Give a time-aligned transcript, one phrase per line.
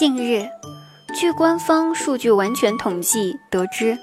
[0.00, 0.48] 近日，
[1.14, 3.98] 据官方数据完全统计得知，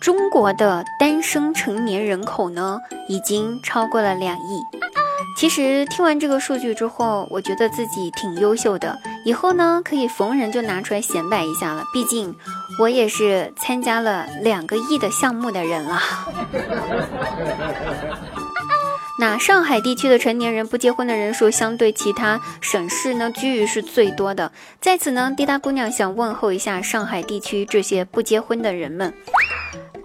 [0.00, 4.60] 中国的单身成年人口呢，已经超过了两亿。
[5.38, 11.84] 其实听完这个数据之后，我觉得自己挺优秀的，以后呢可以逢人就拿出来显摆一下了。
[11.92, 12.34] 毕竟
[12.80, 16.00] 我也是参加了两个亿的项目的人了。
[19.18, 24.52] 那上海地区的成年人不结婚的人数，相对其他省市呢，居于是最多的。
[24.78, 29.14] 在此呢，滴答姑娘想问候一下上海地区这些不结婚的人们，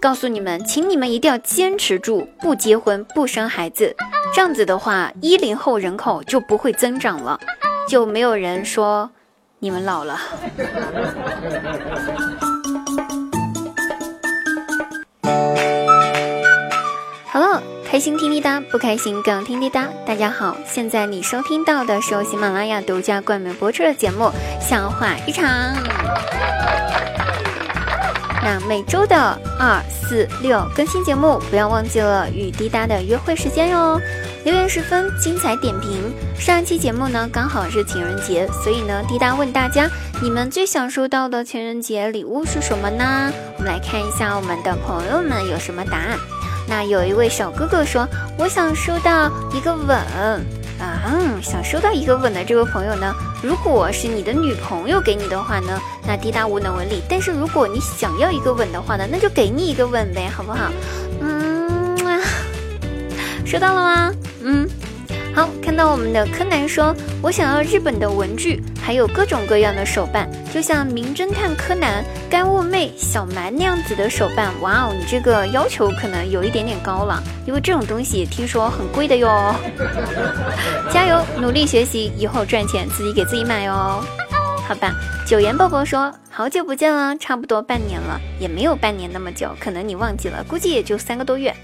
[0.00, 3.94] 告诉你们，请你们一定要坚持住，不结婚不生孩子，
[4.34, 7.38] 这样子的话，一零后人口就不会增长了，
[7.86, 9.10] 就没有人说
[9.58, 10.18] 你们老了。
[17.92, 19.86] 开心听滴答，不开心更听滴答。
[20.06, 24.24] 大家好，现在你收听到的是由喜马拉雅独家冠名播出的节目
[24.66, 25.44] 《笑话日常》。
[28.42, 34.00] 那每周的二、四、六更新节目，不要忘记了与滴答的约会时间哟。
[34.42, 36.14] 留言十分精彩点评。
[36.34, 39.86] 上一期节目呢，刚好是情人节，所以呢，滴答问大家，
[40.22, 43.30] 你们最想收到的情人节礼物是什么呢？
[43.58, 46.18] 我们来看一下我们的朋友们有什么答案。
[46.74, 49.94] 那有一位小哥哥说：“我想收到一个吻
[50.80, 57.02] 啊，想收到一个吻的这位朋友呢，如果是你的女朋友给你的话呢，那滴答无能为力。
[57.10, 60.72] 但是如果你想要一个吻的话呢，那就给你一个吻呗，好不好？
[61.20, 61.94] 嗯，
[63.44, 64.14] 收到了吗？
[64.42, 64.66] 嗯。”
[65.36, 79.54] 好，看到我们的柯南说：“我想要日本的文具，还有各种各样的手办，就像名侦探柯南、干物妹、小蛮那样子的手办。”哇哦，你这个要求可能有一点点高了，因为这种东西听说很贵的哟。
[80.92, 84.04] 加油，努力学习，以后赚钱自己给自己买哦。
[84.66, 84.92] 好吧，
[85.26, 91.54] 九言宝宝说：“好久不见了，差不多半年了，也没有半年那么久，可能你忘记了，估计也就三个多月。”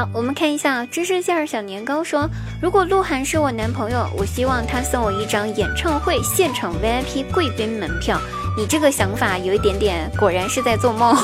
[0.00, 2.26] 好，我们看一下芝士馅儿小年糕说
[2.58, 8.18] ：“如果鹿晗是我男朋友，我希望他送我一张演唱会现场 VIP 贵宾门票。”
[8.56, 11.14] 你这个想法有一点点，果然是在做梦。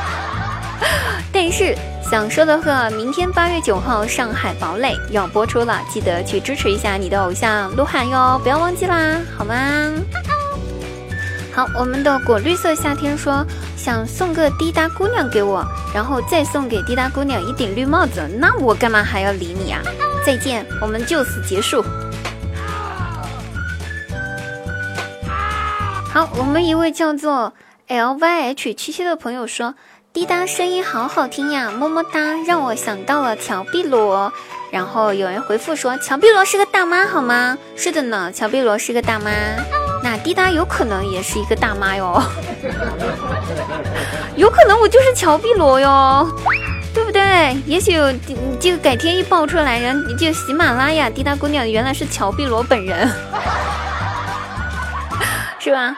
[1.32, 9.54] 但是想说的话，明天八月九号《上海堡垒》要播出了，记得去支持一下你的偶像鹿晗哟，不要忘记啦，好吗？
[11.54, 13.42] 好，我们的果绿色夏天说
[13.86, 15.64] 想送个滴答姑娘给我，
[15.94, 19.80] 然后再送给滴答姑娘一顶绿帽子，那我干嘛还要理你啊？
[20.26, 21.84] 再见，我们就此结束。
[26.12, 27.52] 好，我们一位叫做
[27.86, 29.76] L Y H 七七的朋友说，
[30.12, 34.32] 滴答声音好好听呀，么么哒，让我想到了乔碧罗。
[34.72, 37.56] 然后有人回复说，乔碧罗是个大妈好吗？
[37.76, 39.30] 是的呢，乔碧罗是个大妈。
[40.08, 42.22] 那滴答有可能也是一个大妈哟，
[44.36, 46.24] 有可能我就是乔碧萝哟，
[46.94, 47.60] 对不对？
[47.66, 47.94] 也许
[48.60, 53.12] 这个改天一爆出来，人就喜马拉雅滴答姑娘原来是乔碧萝本人，
[55.58, 55.92] 是吧？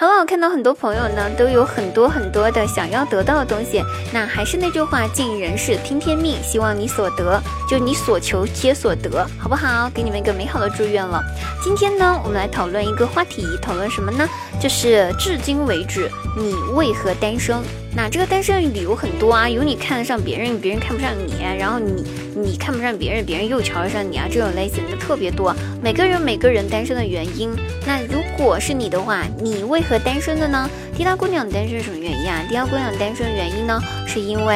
[0.00, 3.82] 好了，我看到很多朋友呢，都有很多很多的想要得到的东西。
[4.12, 6.40] 那还是那句话，尽人事，听天命。
[6.40, 9.90] 希望你所得，就你所求皆所得，好不好？
[9.92, 11.20] 给你们一个美好的祝愿了。
[11.64, 14.24] 今天呢，我们来讨论一个话题，讨论什么呢？
[14.60, 17.56] 就是至今为止，你为何单身？
[17.98, 25.52] 那这个单身理由很多啊，有你看得上别人，别人看不上你，然后你你看不上别人，别人又瞧得上你啊，这种类型的特别多。
[25.82, 27.50] 每个人每个人单身的原因，
[27.84, 30.70] 那如果是你的话，你为何单身的呢？
[30.96, 32.40] 滴答姑娘单身什么原因啊？
[32.48, 34.54] 滴答姑娘单身原因呢，是因为，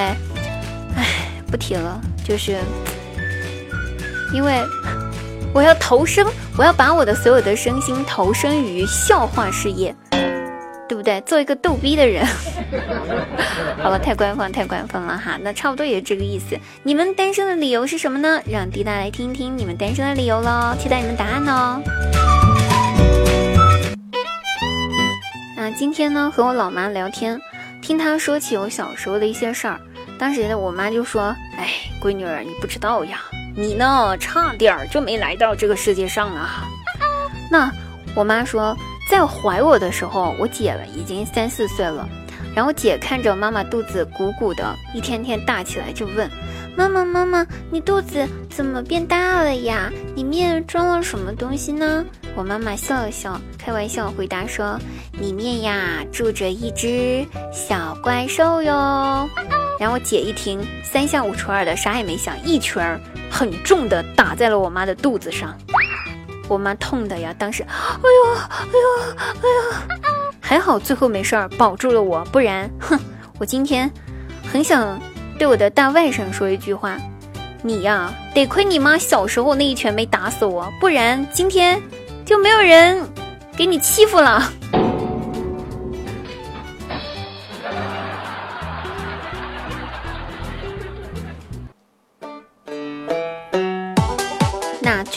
[0.94, 1.04] 唉，
[1.50, 2.58] 不提了，就是
[4.32, 4.62] 因为
[5.52, 6.24] 我要投身，
[6.56, 9.92] 我要把我的所有的身心投身于笑话事业。
[10.92, 11.18] 对不对？
[11.22, 12.22] 做一个逗逼的人，
[13.82, 15.38] 好了，太官方，太官方了哈。
[15.40, 16.54] 那差不多也是这个意思。
[16.82, 18.42] 你们单身的理由是什么呢？
[18.46, 21.82] 让滴答来听一听你们单身的理由喽，期待你们答案哦。
[25.56, 27.40] 那今天呢，和我老妈聊天，
[27.80, 29.80] 听她说起我小时候的一些事儿。
[30.18, 31.70] 当时，我妈就说：“哎，
[32.02, 33.18] 闺女儿，你不知道呀，
[33.56, 36.68] 你呢，差点就没来到这个世界上啊。”
[37.50, 37.72] 那
[38.14, 38.76] 我妈说。
[39.10, 42.08] 在怀我的时候，我姐了已经三四岁了，
[42.54, 46.30] 然后姐看着妈妈肚子鼓鼓的，一天天大起来，就问
[46.74, 49.92] 妈妈：“妈妈，你肚子怎么变大了呀？
[50.16, 52.02] 里面装了什么东西呢？”
[52.34, 54.78] 我妈妈笑了笑，开玩笑回答说
[55.20, 59.28] ：“里面呀住着一只小怪兽哟。”
[59.78, 62.98] 然后我姐一听，三下五除二的啥也没想，一拳
[63.30, 65.54] 很重的打在了我妈的肚子上。
[66.52, 67.68] 我妈痛的呀，当时，哎
[68.02, 72.98] 呦，哎呦，哎呦，还好最后没事儿，保住了我，不然，哼，
[73.38, 73.90] 我今天
[74.52, 75.00] 很想
[75.38, 76.96] 对我的大外甥说一句话，
[77.62, 81.80] 你呀，得亏你妈小时候那一拳没打死我，不然今天
[82.26, 83.02] 就没有人
[83.56, 84.42] 给你欺负了。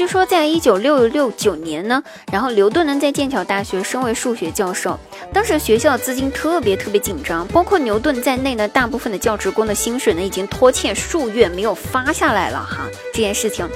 [0.08, 5.00] 说在一九六六九年呢，然后牛顿呢在剑桥大学升为数学教授。
[5.34, 12.88] 当时学校资金特别特别紧张，包括牛顿在内呢，大部分的教职工的薪水呢已经拖欠数月没有发下来了哈。
[13.14, 13.68] 这件事情，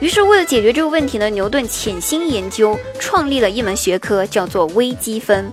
[0.00, 5.52] 于是为了解决这个问题呢，牛顿潜心研究，创立了一门学科，叫做微积分，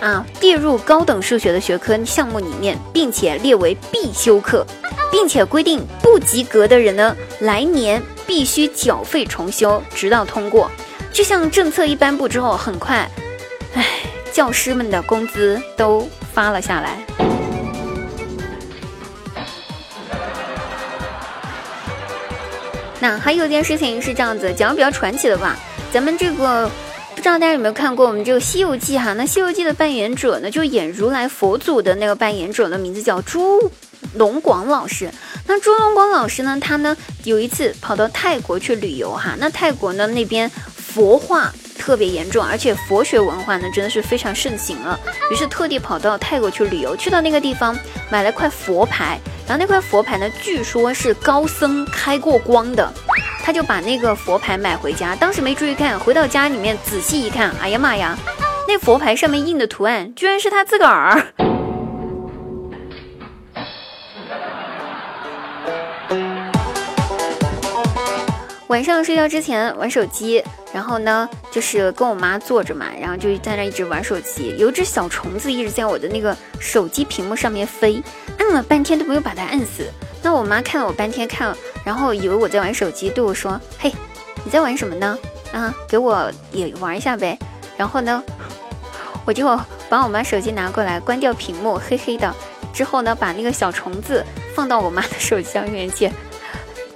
[0.00, 4.66] 啊，列入高等数学的学科项目里面，并且列为必修课，
[5.10, 8.02] 并且规定不及格的人呢，来年。
[8.26, 10.70] 必须缴费重修，直到通过。
[11.12, 13.06] 这项政策一颁布之后，很快，
[13.74, 13.84] 唉，
[14.32, 16.96] 教师们的工资都发了下来。
[22.98, 25.54] 那还有一件事情是这样子，讲的比较传奇的吧。
[25.92, 26.70] 咱们这个
[27.24, 29.14] 不知道大家有没有看过我们这个《西游记》哈？
[29.14, 33.72] 那《西游记》的扮演者呢，就演如来佛祖的那个扮演者的名字叫朱
[34.16, 35.10] 龙广老师。
[35.46, 36.58] 那朱龙广老师呢？
[36.60, 39.34] 他呢有一次跑到泰国去旅游哈。
[39.38, 45.00] 那泰国呢那边佛化特别严重，而且佛学文化呢真的是非常盛行了。
[45.32, 47.74] 于是特地跑到泰国去旅游，去到那个地方
[48.10, 49.18] 买了块佛牌，
[49.48, 52.92] 然后那块佛牌呢据说是高僧开过光的，
[53.44, 55.14] 他就把那个佛牌买回家。
[55.14, 58.16] 当时没注意看，回到家里面仔细一看，哎呀妈呀，
[58.66, 61.22] 那佛牌上面印的图案居然是他自个儿。
[68.68, 70.42] 晚上睡觉之前玩手机，
[70.72, 74.56] 然后呢，就是跟我妈坐着嘛，然后就在那一直玩手机。
[74.58, 78.02] 有只小虫子一直在我的那个手机屏幕上面飞，
[78.38, 79.86] 按了半天都没有把它按死。
[80.22, 83.92] 那我妈看了我半天，看，然后以为我在玩手机，对我说：“嘿，
[84.42, 85.18] 你在玩什么呢？
[85.52, 87.38] 啊，给我也玩一下呗。”
[87.76, 88.22] 然后呢，
[89.24, 89.46] 我就
[89.88, 92.34] 把我妈手机拿过来，关掉屏幕，黑黑的。
[92.72, 96.10] 之后呢，把那个小虫子放到我妈的手机上面去。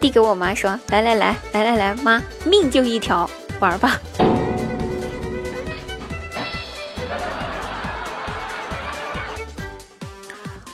[0.01, 3.29] 递给我妈说：“来来来来来来，妈，命就一条，
[3.61, 4.01] 玩吧。”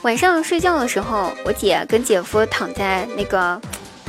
[0.03, 3.59] 晚上睡觉的时候，我姐跟姐夫躺在那个，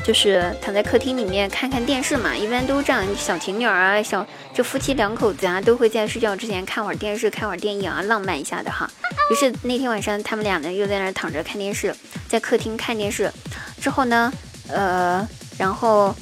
[0.07, 2.37] 就是躺在客厅里面看看电视嘛。
[2.37, 4.25] 一般都这样，小情侣啊，小
[4.55, 8.89] 就夫妻两口子啊，都会在睡觉之前看会儿电视，看会儿电影啊，浪漫一下的哈。
[9.31, 11.93] 于是那天晚上，他们俩呢又在那儿躺着看电视，
[12.29, 13.33] 在客厅看电视，
[13.81, 14.33] 之后呢。
[14.69, 15.25] 呃，
[15.57, 16.13] 然后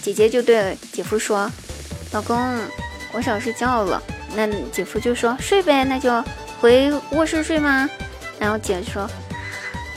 [0.00, 1.50] 姐姐就对姐夫说
[2.14, 2.38] ：“老公，
[3.10, 4.00] 我想睡觉了。”
[4.36, 6.22] 那姐夫就说：“睡呗，那就
[6.60, 7.90] 回卧室睡吗？”
[8.38, 9.10] 然后姐说：“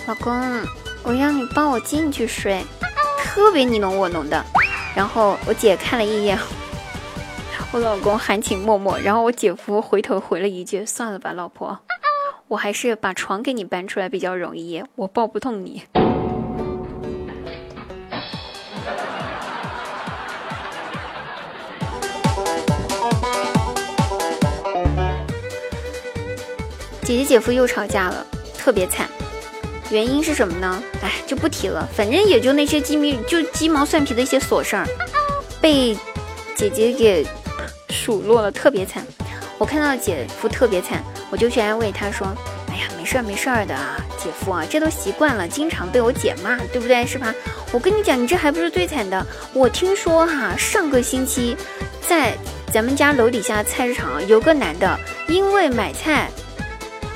[0.09, 0.33] 老公，
[1.03, 2.65] 我让你抱我进去睡，
[3.23, 4.43] 特别你侬我侬的。”
[4.93, 6.37] 然后我姐看了一眼
[7.71, 8.99] 我老公，含情脉脉。
[8.99, 11.79] 然后我姐夫回头回了一句：“算了吧，老婆，
[12.49, 15.83] 我还是把床给你搬出来比较容易，我抱不动你。”
[27.01, 28.25] 姐姐姐夫又吵架了，
[28.57, 29.09] 特别惨。
[29.93, 30.83] 原因是什么呢？
[31.03, 31.87] 哎，就不提了。
[31.95, 34.87] 反正也就那些鸡米，就鸡毛蒜皮的一些琐事儿，
[35.61, 35.95] 被
[36.55, 37.23] 姐姐给
[37.89, 39.05] 数落了，特别惨。
[39.59, 42.27] 我看到姐夫特别惨，我就去安慰他说
[42.73, 47.05] ：“哎呀，没事儿没事儿的啊，姐夫啊，这都习惯了，经常被我姐骂，对不对？
[47.05, 47.31] 是吧？
[47.71, 49.23] 我跟你讲，你这还不是最惨的。
[49.53, 51.55] 我听说哈，上个星期
[52.09, 52.35] 在
[52.73, 56.31] 咱们家楼底下菜市场有个男的，因为买菜。”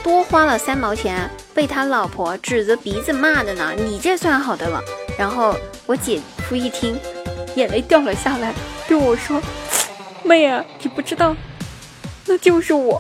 [0.04, 3.74] 多花了三毛钱，被他老婆指着鼻子骂的呢。
[3.76, 4.80] 你这算好的了。
[5.18, 5.56] 然后
[5.88, 6.96] 我姐夫一听，
[7.56, 8.54] 眼泪掉了下来，
[8.88, 9.42] 对我说
[10.24, 11.36] ：“妹啊，你不知道，
[12.28, 13.00] 那就是我。”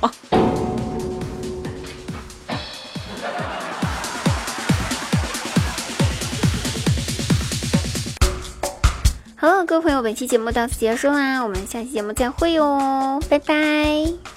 [9.35, 14.36] 好了，各位朋友，本期节目到此结束啦，我们下期节目再会哟，拜拜。